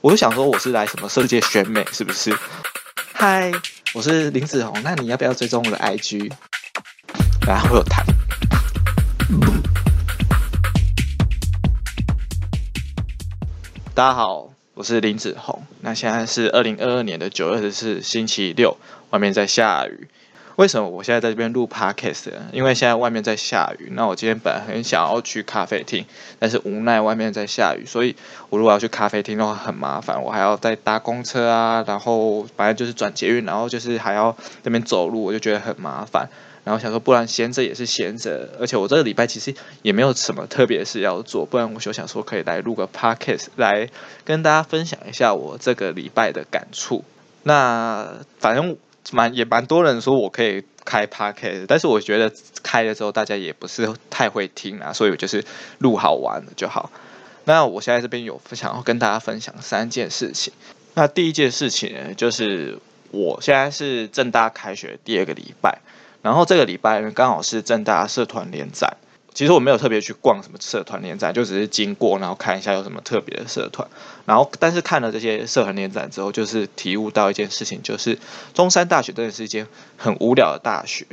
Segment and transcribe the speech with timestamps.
[0.00, 2.32] 我就想说我是来什么世界选美是不是？
[3.12, 3.50] 嗨，
[3.92, 6.30] 我是林子宏，那你要不要追踪我的 IG？
[7.44, 8.06] 然后我有谈。
[13.92, 15.66] 大家好，我是林子宏。
[15.80, 18.76] 那现在是二零二二年的九月二十四星期六，
[19.10, 20.06] 外面在下雨。
[20.58, 22.32] 为什么我现在在这边录 podcast？
[22.50, 23.92] 因为现在外面在下雨。
[23.92, 26.04] 那我今天本来很想要去咖啡厅，
[26.40, 28.16] 但是无奈外面在下雨，所以
[28.50, 36.28] 我如果要去咖啡厅的话很麻烦，我还要再搭公车啊，然后反正就是转捷运，然后就是还要那边走路，我就觉得很麻烦。
[36.64, 43.88] 然后想说，不然闲着也是闲着，而且我这个礼拜其实也没有什么特别事要做，不然我就想说可以来录个 podcast 来
[44.24, 47.04] 跟大家分享一下我这个礼拜的感触。
[47.44, 48.76] 那反正。
[49.12, 55.44] 蛮也蛮多人说我可以开 podcast，但是我觉得开了之后大家也不是太会听啊，所以我就是
[55.78, 56.90] 录好玩的就好。
[57.44, 60.52] 那我现在这边有想要跟大家分享三件事情。
[60.94, 62.78] 那第一件事情呢，就是
[63.10, 65.78] 我现在是正大开学第二个礼拜，
[66.22, 68.96] 然后这个礼拜呢刚好是正大社团联展。
[69.38, 73.86] 其实我没有特别去逛什么社团联展，就只是经过，然后看一下有什么特别的社团。
[74.26, 78.18] 然后，但是看了这些社团联展之后，就是体悟到一件事情，就是
[78.52, 81.06] 中山大学真的是一间很无聊的大学。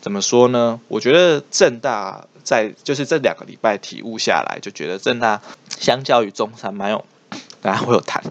[0.00, 0.80] 怎么说呢？
[0.86, 7.04] 我觉得正大在就是这两个礼拜体悟下来，就觉得正大相较于中山蛮有，
[7.60, 8.22] 大家会有谈。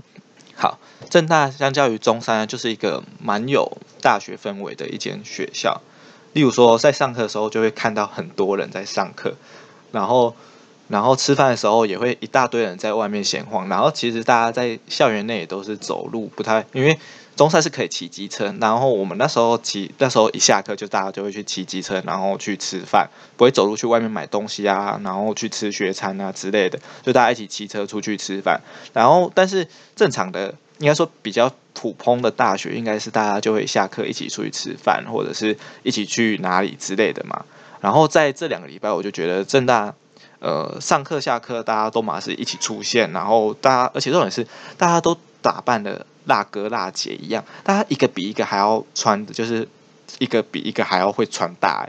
[0.56, 5.82] 好，正大相较于中山就是一个蛮有大学氛围的一间学校。
[6.34, 9.36] 例如说，在上课的时候就会看到很多人在上课，
[9.92, 10.36] 然后，
[10.88, 17.00] 然后吃饭的时候也会一大堆人在外面闲晃，然后其实大家在校园内也都是走路，不太因为
[17.36, 28.62] 中山是可以骑机车，然后我们那时候骑那时候一下课就大家就会去骑机车，然后去吃饭，不会走路去外面买东西啊，然后去吃学餐啊之类的，就大家一起骑车出去吃饭，
[28.94, 30.56] 然后但是正常的。
[30.80, 37.46] 应该说比较普通的大学，应该是大家就会下课一起出去吃饭，或者是一起去哪里之类的嘛。
[37.80, 39.94] 然后在这两个礼拜，我就觉得正大，
[40.40, 44.46] 呃，上课下课大家都嘛是一起出现，然后大家而且重点是
[44.76, 49.68] 大家都打扮的辣哥辣姐一样，大家一个比一个还要穿的，就是
[50.20, 51.88] 一个比一个还要会穿搭。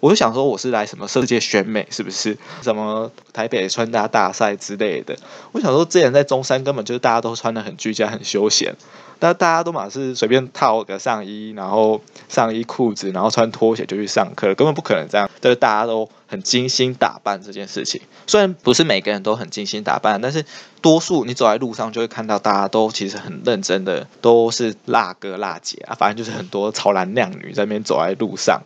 [0.00, 2.36] 我就想说，我是来什么世界选美，是不是？
[2.62, 5.16] 什么台北穿搭大赛之类的？
[5.52, 8.74] 我想说，之前在中山根本就是大家都穿的很居家、很休闲，
[9.18, 15.30] 但大家都嘛是随便套个上衣，然后上衣裤子，然后穿拖鞋就去上课，根本不可能这样。
[15.40, 20.44] 就是大家都很精心打扮这件事情，虽然不是每个人都很精心打扮，但是
[20.82, 28.62] 多数你走在路上就会看到大家都其实很认真的，都是辣哥辣姐啊，反正就是很多潮男靓女在那边走在路上。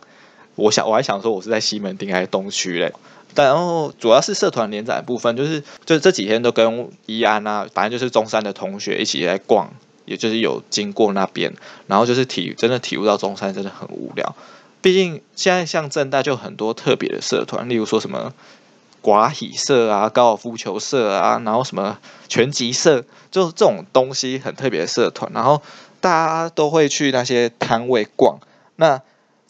[0.55, 2.93] 我想我还想说，我是在西门町还是东区嘞？
[3.33, 9.71] 但然后主要是社团联展部分，就是就这几天都跟怡安啊，反正就是中山的同学一起来逛，
[10.03, 11.53] 也就是有经过那边，
[11.87, 14.35] 然后就是体真的体悟到中山真的很无聊。
[14.81, 18.33] 毕竟现在像正大就很多特别的社团，例如说什么
[19.01, 25.61] 寡喜社啊、高尔夫球社啊，然后什么拳击社，就这种东西很特别的社团，然后
[26.01, 28.39] 大家都会去那些摊位逛。
[28.75, 29.01] 那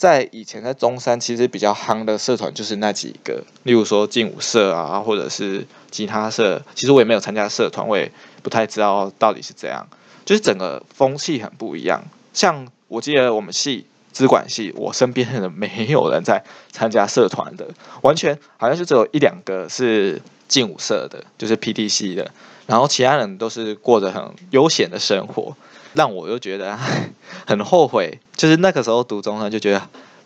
[0.01, 6.59] 在以前在中山，其实比较夯的社团就是那几个，例如说劲舞社啊，或者是吉他社。
[6.73, 9.87] 其实我也没有参加社团，我也不太知道到底是怎样。
[10.25, 12.01] 就是整个风气很不一样。
[12.33, 17.67] 像我记得我们系资管系，我身边的人没有人在参加社团的，
[18.01, 22.31] 完全好像就只有一两个是劲舞社的，就是 P T C 的，
[22.65, 25.55] 然后其他人都是过着很悠闲的生活。
[25.93, 26.77] 让我又觉得
[27.45, 29.81] 很后悔，就是那个时候读中专，就觉得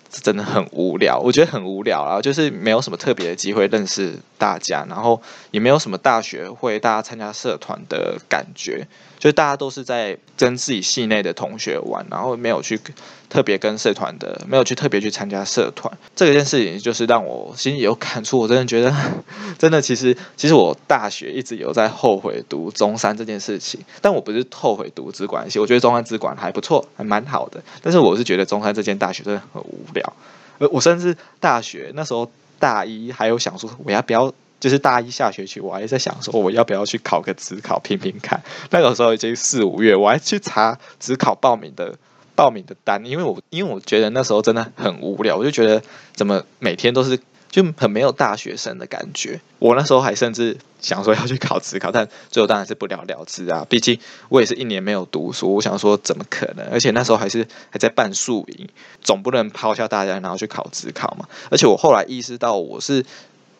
[0.09, 1.19] 真的很无聊。
[1.19, 5.21] 我觉得很无聊啊，就是没有什么特别的机会认识大家，然后
[5.51, 8.88] 也没有什么大学会大家参加社团的感觉，
[9.19, 12.79] 就大家都是在跟自己系内的同学玩，然后没有去。
[13.27, 18.37] 特别跟社团的没有去特别去参加社团，这件事情就是让我心里有感触。
[18.37, 18.93] 我真的觉得，
[19.57, 27.61] 真的其实其实我大学一直有在后悔读中山这件事情，但我不是后悔读资管系，我觉得中山资管还不错，还蛮好的。
[27.81, 30.13] 但是我是觉得中山这间大学真的很无表。
[30.59, 38.43] 呃，我甚至大学那时候大一还有想说，我要不要就是大一下学期，我还在想说我要不要去考个职考拼拼看。
[38.69, 41.95] 那个时候已经四五月，我还去查职考报名的。
[42.37, 45.81] 报名的单，因为我因为我觉得那时候真的很无聊，我就觉得
[46.13, 47.17] 怎么每天都是
[47.55, 49.40] 就很没有大学生的感觉。
[49.59, 53.66] 我那时候还甚至想说要去考职考，但最后当然是不了了之啊。
[53.69, 53.97] 毕竟
[54.28, 56.67] 我也是一年没有读书，我想说怎么可能？
[56.69, 58.67] 而且那时候还是还在办宿营，
[59.02, 61.29] 总不能抛下大家然后去考职考嘛。
[61.49, 63.05] 而且我后来意识到我是。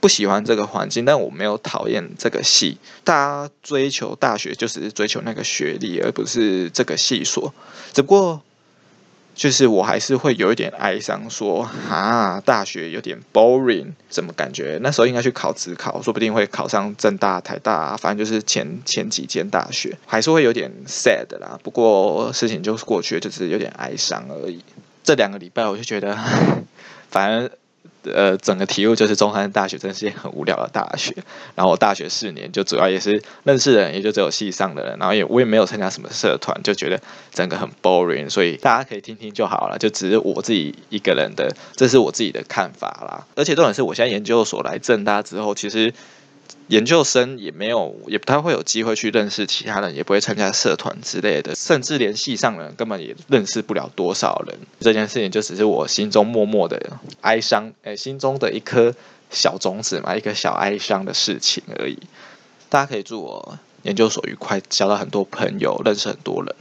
[0.02, 2.78] 不喜欢这个环境，但我没有讨厌这个系。
[3.04, 7.52] 大家追求大学就只是追求那个学历，而不是这个系所。
[7.92, 8.42] 只不过。
[9.36, 21.60] 就是我还是会有一点哀伤，说啊，大学有点 boring，怎么感觉那时候应该去考职考，说不定会考上正大、台大，反正就是前前几间大学，还是会有点 sad 啦。
[21.62, 24.64] 不过事情就是过去，就是有点哀伤而已。
[25.04, 26.18] 这两个礼拜我就觉得，
[27.12, 27.50] 反正。
[28.14, 31.14] 呃，整个题目就是中山大学真是很无聊的大学。
[31.56, 34.98] 然后我大学四年就主要也是认识的人，也就只有系上的人。
[35.00, 37.00] 然后也我也没有参加什么社团，就觉得
[37.32, 38.30] 整个很 boring。
[38.30, 43.26] 所以大家可以听听就好了，就只是我自己一个人的，这是我自己的看法啦。
[43.36, 45.94] 而且重点是我现在研究所来正大之后，其实。
[46.68, 54.58] 研究生也没有，也不太会有机会去认识其他人，也不会参加社团之类的，甚至连系上人根本也认识不了多少人。
[54.80, 58.96] 这件事情就只是我心中默默的哀伤，哎，心中的一颗
[59.30, 62.00] 小种子嘛，一个小哀伤的事情而已。
[62.70, 66.56] 大家可以祝我研究所愉快，交到很多朋友，认识很多人。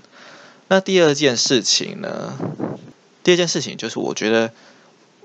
[0.68, 2.38] 那第二件事情呢？
[3.22, 4.52] 第二件事情就是我觉得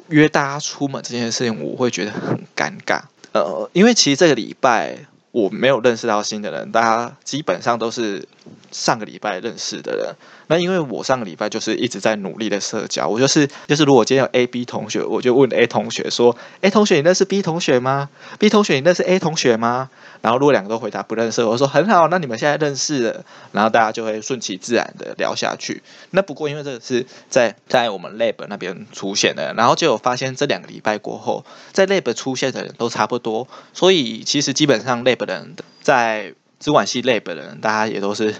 [0.07, 3.01] 约大家出门这件事情，我会觉得很尴尬。
[3.31, 4.97] 呃，因为其实这个礼拜
[5.31, 8.27] 我没有认识到新的人，大家基本上都是
[8.71, 10.15] 上个礼拜认识的人。
[10.51, 18.09] 那因为我上个礼拜就是一直在努力的社交，我就是就是如果今天有 A、B 同学，我就问 A 同学说：“A 同学，你认识 B 同学吗
[18.39, 19.91] ？B 同学，你认识 A 同学吗？”
[20.21, 23.23] 然后如果两个都回答不认识，我说：“很好，那你们现在认识了。”
[23.53, 25.83] 然后大家就会顺其自然的聊下去。
[26.09, 38.33] 那不过因为这个是在在我们 Lab 那边出现的，然后就有发现这两个礼拜过后，在 Lab 出现的人都差不多，所以其实基本上 Lab 的人在资管系 Lab 的人，大家也都是。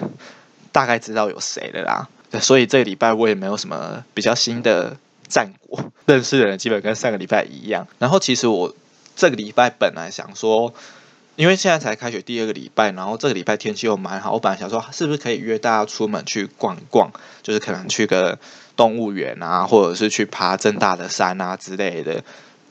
[0.72, 2.08] 大概知道有谁了啦，
[2.40, 7.88] 所以这个礼拜我也没有什么比较新的战果，认识的人基本跟上个礼拜一样。
[7.98, 8.76] 然后其实我
[9.16, 10.74] 这个礼拜本来想说，
[11.36, 17.12] 因为现在才开学第二个礼拜，然后这个礼拜天气又蛮好，我本来想说是不是可以约大家出门去逛逛，
[17.42, 18.38] 就是可能去个
[18.76, 22.24] 动物园啊，或者是去爬正大的山啊之类的，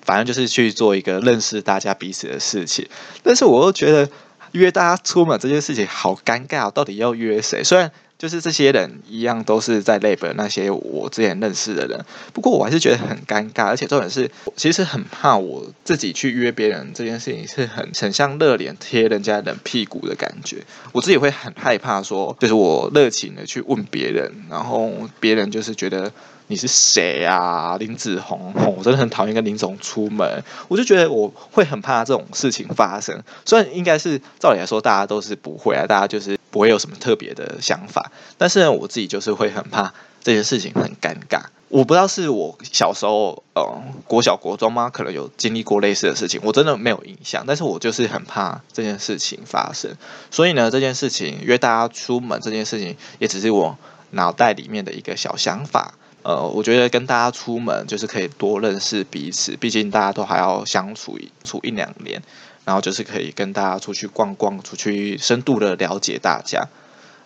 [0.02, 2.88] 反正就是去做一个认识大家彼此的事情。
[3.22, 4.08] 但是我又觉得。
[4.52, 7.62] 约大家出门这件事情好尴尬，到底要约谁？
[7.62, 26.12] 虽然就是这些人一样都是在 lab 那些我之前认识的人，不过我还是觉得很尴尬，而且重点是，其实很怕我自己去约别人这件事情是很很像热脸贴人家冷屁股的感觉，我自己会很害怕说，就是我热情的去问别人，然后别人就是觉得。
[26.50, 28.52] 你是谁呀，林子宏？
[28.76, 33.22] 我真的很讨厌跟林总出门，我就觉得我会很怕这种事情发生。
[33.44, 38.10] 虽然应该是照理来说，大家都是不会啊，大家就是不会有什么特别的想法。
[38.38, 39.92] 但是呢，我自己就是会很怕
[40.22, 41.42] 这件事情很尴尬。
[41.68, 43.62] 我不知道是我小时候呃
[44.06, 44.88] 国小国中吗？
[44.88, 47.44] 可能有经历过类似的事情，我真的没有印象。
[47.46, 49.94] 但是我就是很怕这件事情发生。
[50.30, 53.76] 所以呢，这件事情约大家出门这件事情，也只是我
[54.12, 55.92] 脑袋里面的一个小想法。
[56.22, 62.20] 呃，我觉得跟大家出门就是可以多认识彼此，毕竟大家都还要相处处一两年，
[62.64, 66.68] 然后就是可以跟大家出去逛逛，出去深度的了解大家。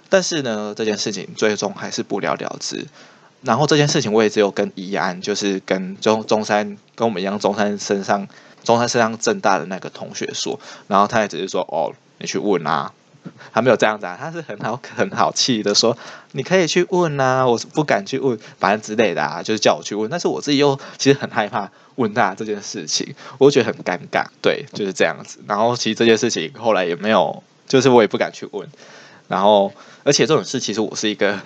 [0.09, 2.87] 但是呢，这件事情最终还是不了了之。
[3.41, 8.29] 然后这件事情我也只有跟怡安，就是跟中中山跟我们一样中山身上
[8.63, 12.93] 中山身上正大的那个同学说，然后他也只是说哦，你去问啊。
[13.51, 15.97] 还没有这样子啊，他是很好很好气的说，
[16.33, 25.39] 你可以去问啊，我是不敢去问，反正之类的啊，就是叫我去问，但是我自己又其实很害怕问他这件事情，我觉得很尴尬，对，就是这样子。
[25.47, 28.69] 然后其实这件事情后来也没有，就是我也不敢去问，
[29.29, 29.73] 然后
[30.05, 31.41] 而且这种事其实我是一个。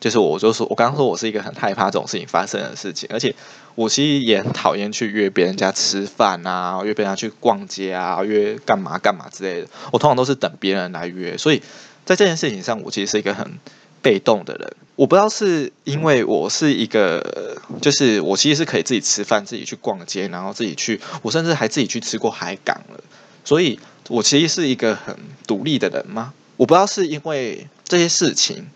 [0.00, 3.34] 就是我，就说我刚刚说我是一个很害怕这种事情发生的事情，而且
[3.74, 9.68] 我其实也很讨厌去约别人家吃饭啊，约别人家去逛街啊，约干嘛干嘛之类的。
[9.92, 11.62] 我通常都是等别人来约，所以
[12.06, 13.58] 在这件事情上，我其实是一个很
[14.00, 14.72] 被动的人。
[14.96, 23.04] 我不知道是因为我是一个，就是我其实是可以自己吃饭、自己去逛街，然后自己去，我甚至还自己去吃过海港了。
[23.44, 23.78] 所以
[24.08, 25.14] 我其实是一个很
[25.46, 26.32] 独立的人吗？
[26.56, 28.66] 我不知道是因为这些事情。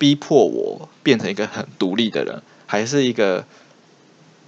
[0.00, 3.44] 逼迫我变成一个很独立的人，还是一个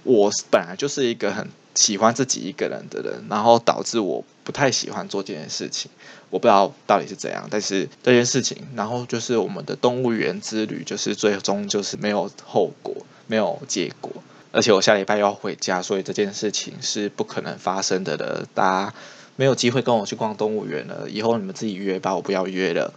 [0.01, 5.91] 我本来就是一个很喜欢自己一个人的人，然后导致我不太喜欢做这件事情。
[6.31, 12.95] 我不知道到底是怎样，但是这件事情，然后就是我们的动物园之旅，就是最终就是没有后果，
[13.27, 14.11] 没有结果。
[14.51, 18.47] 而且我下礼拜要回家，所以这件事情是不可能发生的了。
[18.55, 18.93] 大家
[19.35, 22.91] 没有机会跟我去逛动物园了，以后你们自己约吧，我不要约了。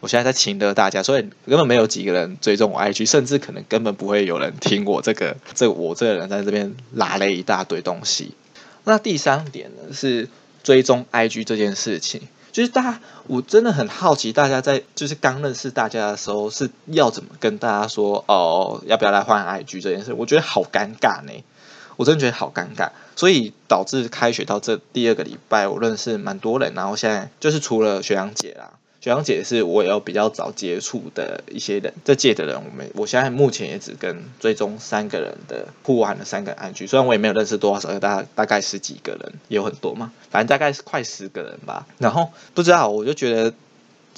[0.00, 8.32] 我现在在请得大家，所以根本没有几个人追踪我 IG，甚至可能根本不会有人听我这个，这我这个人在这边拉了一大堆东西。
[8.84, 10.28] 那第三点呢，是
[10.62, 12.22] 追踪 IG 这件事情。
[12.50, 20.12] 就是大家，我真的很好奇，大家在就是刚认识大家的时候是要怎么跟大家说哦，要不要来换 IG 这件事？
[20.14, 21.32] 我觉得好尴尬呢，
[21.96, 28.70] 我真的觉得好尴尬，所以导致开学到这第二个礼拜，我认识蛮多人，然后现在就是除了学长姐啦。
[29.08, 41.86] 表姐是我有比较早接触的一些人，这届的人，我们我现在目前也只跟最终三个人的互玩了三个安居虽然我也没有认识多少，大大概十几个人，有很多嘛，反正大概是快十个人吧。
[41.96, 43.54] 然后不知道，我就觉得。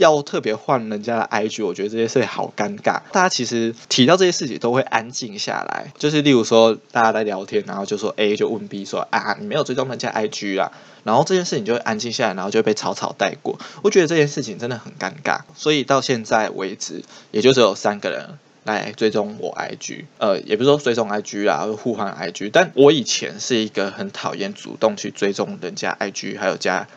[0.00, 3.02] 要特别换人家的 IG，我觉得这些事情好尴尬。
[3.12, 10.72] 大家其实提到这些事情都会安静下来，就是例如说大家在聊天，然后就说 A 就问 B 说啊，你没有追踪人家 IG 啊，
[11.04, 13.58] 然后这件事情就会安静下来，然后就被草草带过。
[13.82, 22.48] 我觉得这件事情真的很尴尬，所以到现在为止，也就只有三个人来追踪我 IG，呃，也不是说追踪 IG 啦，互换 IG。
[22.50, 26.88] 但我以前是一个很讨厌主动去追踪人家 IG，还有加。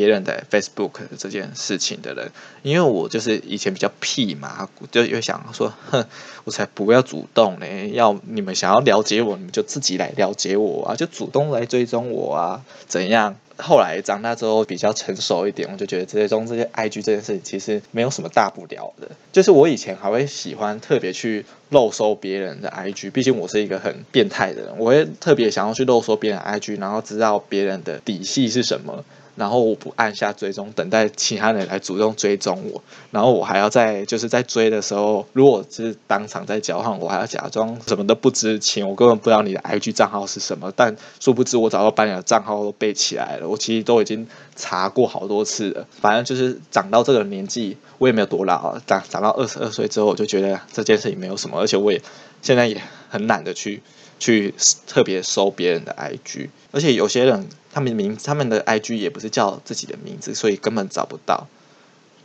[0.00, 2.30] 别人的 Facebook 这件事情的人，
[2.62, 6.06] 因为我就是以前比较屁嘛，就又想说，哼，
[6.44, 13.36] 我才不要主动嘞，要你们想要了解我，你们就自己来了解我啊，就主动来追踪我啊，怎样？
[13.58, 19.10] 后来长大之后比较成熟一点，我就觉得追踪这些 IG 这件事情其实没有什么大不了的。
[19.32, 29.04] 就是我以前还会喜欢特别去漏搜别人的 IG，毕竟我是一个很变态的人，我会特别想要去漏搜别人 IG，然后知道别人的底细是什么。
[29.40, 32.82] 然后我不按下追踪，等待其他人来主动追踪我。
[33.10, 40.70] 然后我还要在就是在追的时候，如果是当场在交换，我还要假装什么都不知情，我根本不知道你的 IG 账号是什么。
[40.76, 45.86] 但殊不知我早就把你的账号都背起来了，我其实都已经查过好多次了。
[46.02, 52.02] 反正就是长到这个年纪，我也没有多老，长长到二十二岁之后，我就觉得这件事情没有什么，而且我也
[52.42, 52.78] 现在也
[53.08, 53.82] 很懒得去
[54.20, 54.54] 去
[54.86, 57.48] 特别搜别人的 IG，而且有些人。
[57.72, 61.46] 他们名，他们的 IG 也不是叫自己的名字，所以根本找不到。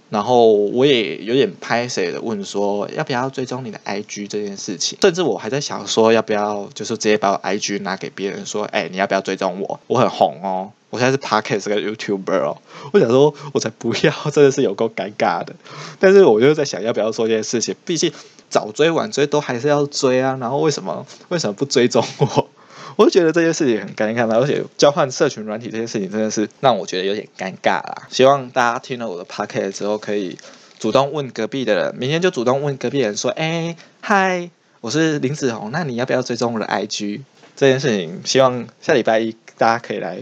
[0.09, 4.97] 然后我也有点拍谁的问说，要不要追踪你的 IG 这件事情？
[5.03, 9.79] 甚至我还在想说，要不要就是直接把我 IG 拿给别人说，哎，你要不要追踪我？
[9.85, 12.57] 我很红哦，我现在是 Podcast 个 YouTuber 哦。
[12.91, 15.55] 我想说，我才不要，真的是有够尴尬的。
[15.99, 17.75] 但是我就在想，要不要做这件事情？
[17.85, 18.11] 毕竟
[18.55, 20.37] 早追晚追都还是要追啊。
[20.39, 22.49] 然后为什么 为什么不追踪我？
[22.95, 28.07] 我就觉得这件事情很尴尬，而且交换社群软体这件事情真的是让我觉得有点尴尬啦。
[28.09, 30.37] 希望大家听了我的 p o c a s t 之后，可以
[30.79, 37.19] 主动问隔壁的人，明天就主动问隔壁人说：“哎，嗨，我是林子宏，那你要不要追踪我的 IG？”
[37.57, 40.19] 这件事情，希望下礼拜一大家可以来，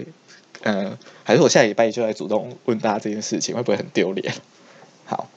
[0.64, 4.34] 嗯，还是我下礼拜一就来主动问大家这件事情，会不会很丢脸？
[5.06, 5.30] 好，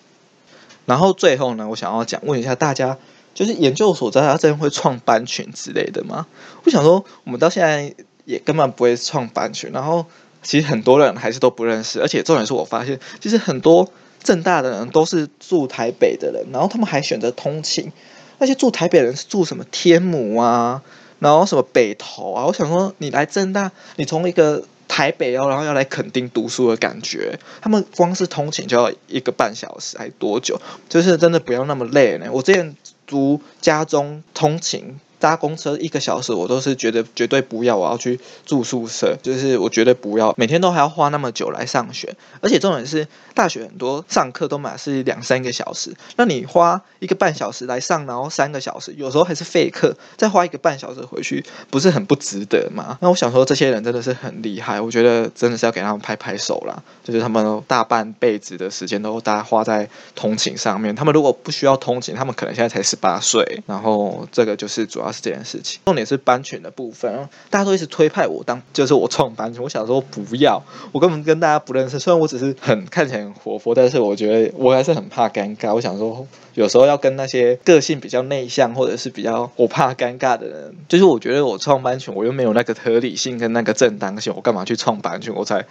[0.87, 2.97] 然后最后呢，我想要讲问一下大家。
[3.35, 6.27] 就是研究所，大家真的会创班群之类的吗？
[6.65, 10.07] 我想说，我们到现在也根本不会创班群，然后
[10.43, 13.91] 其实很多人还是都不认识，而且重点是我发现，其实很多
[14.23, 17.93] 正大的人都是住台北的人，然后他们还选择通勤，
[18.39, 20.81] 那些住台北人是住什么天母啊，
[21.19, 24.65] 然后什么北投啊，我想说，你来正大，你从一个。
[24.89, 30.61] 台北哦，然后要来垦丁读书的感觉，他们光是通勤就要一个半小时，还多久？
[30.89, 32.27] 就是真的不要那么累呢。
[32.31, 32.77] 我之前
[33.07, 34.99] 读家中通勤。
[35.27, 52.97] 搭公车一个小时，我都是觉得绝对不要，我要去住宿舍，就是我绝对不要，每天都还要花那么久来上学，而且重点是大学很多上课都满是两三个小时，那你花一个半小时来上，然后三个小时，有时候还是废课，再花一个半小时回去，不是很不值得吗？
[53.01, 65.13] 那我想说，这些人真的是很厉害，我觉得真的是要给他们拍拍手啦，就是他们大半辈子的时间都大家花在通勤上面，他们如果不需要通勤，他们可能现在才十八岁，然后这个就是主要。
[65.23, 69.63] 这件事情，重点是班群的部分，大家都一直推派我当，就是我创班群。
[69.63, 71.99] 我想说不要，我根本跟大家不认识。
[71.99, 75.75] 虽然我只是很看起来很活泼，但是我觉得我还是很怕尴尬。
[75.75, 85.35] 我想说，有时候要跟那些个性比较内向或者是比较我怕尴尬的人，就是我觉得我创班群，我又没有那个合理性跟那个正当性，我干嘛去创班群？
[85.35, 85.65] 我才，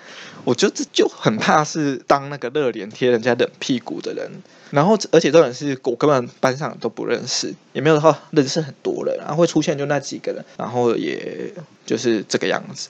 [0.43, 4.29] 我就这就很怕是当那个热脸贴人家冷屁股的人。
[4.71, 11.53] 然后，而且重点是我根本班上都不认识，也没有的话认识很多人，后会出现就那几个人，然后也
[11.85, 12.89] 就是这个样子。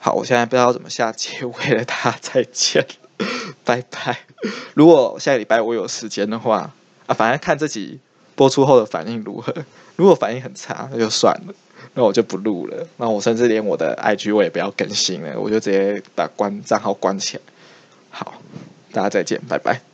[0.00, 2.86] 好，我现在不知道怎么下结尾了，大家再见，
[3.64, 4.20] 拜拜。
[4.74, 6.72] 如果下个礼拜我有时间的话，
[7.06, 7.98] 啊，反正看自己
[8.36, 9.52] 播出后的反应如何。
[9.96, 11.54] 如果反应很差，那就算了，
[11.94, 12.86] 那我就不录了。
[12.98, 17.42] 那我甚至连我的 IG 我也不要更新了，我就直接把关账号关起来。
[18.10, 18.40] 好，
[18.92, 19.87] 大家再见，拜拜。